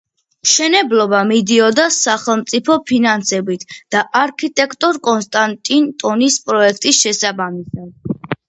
[0.45, 3.67] მშენებლობა მიდიოდა სახელმწიფო ფინანსებით
[3.97, 8.19] და არქიტექტორ კონსტანტინ ტონის პროექტის შესაბამისად.